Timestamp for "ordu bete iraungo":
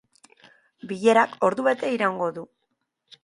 1.49-2.31